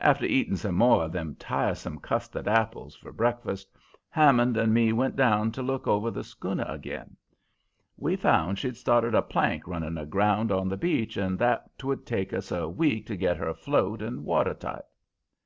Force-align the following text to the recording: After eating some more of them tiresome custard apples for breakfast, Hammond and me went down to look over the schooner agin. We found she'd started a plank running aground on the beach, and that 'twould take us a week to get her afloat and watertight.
After 0.00 0.24
eating 0.24 0.56
some 0.56 0.74
more 0.74 1.04
of 1.04 1.12
them 1.12 1.34
tiresome 1.38 1.98
custard 1.98 2.48
apples 2.48 2.94
for 2.96 3.12
breakfast, 3.12 3.68
Hammond 4.08 4.56
and 4.56 4.72
me 4.72 4.90
went 4.94 5.16
down 5.16 5.52
to 5.52 5.60
look 5.62 5.86
over 5.86 6.10
the 6.10 6.24
schooner 6.24 6.64
agin. 6.66 7.14
We 7.98 8.16
found 8.16 8.58
she'd 8.58 8.78
started 8.78 9.14
a 9.14 9.20
plank 9.20 9.68
running 9.68 9.98
aground 9.98 10.50
on 10.50 10.70
the 10.70 10.78
beach, 10.78 11.18
and 11.18 11.38
that 11.40 11.76
'twould 11.76 12.06
take 12.06 12.32
us 12.32 12.50
a 12.50 12.66
week 12.66 13.06
to 13.08 13.16
get 13.16 13.36
her 13.36 13.48
afloat 13.48 14.00
and 14.00 14.24
watertight. 14.24 14.84